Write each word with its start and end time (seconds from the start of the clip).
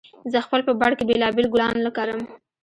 زه 0.31 0.39
خپل 0.45 0.59
په 0.67 0.73
بڼ 0.81 0.91
کې 0.97 1.03
بېلابېل 1.09 1.47
ګلان 1.53 1.75
کرم 1.97 2.21